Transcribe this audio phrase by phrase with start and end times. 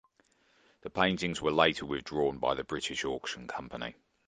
[0.81, 3.93] The paintings were later withdrawn by the British auction company.